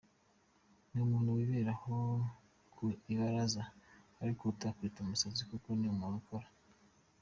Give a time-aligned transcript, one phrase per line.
[0.91, 1.97] Ni umuntu wibera aho
[2.73, 3.63] ku ibaraza
[4.21, 6.47] ariko utakwita umusazi kuko ni umuntu ukora.